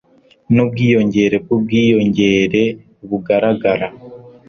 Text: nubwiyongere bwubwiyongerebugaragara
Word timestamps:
nubwiyongere 0.53 1.35
bwubwiyongerebugaragara 1.43 3.87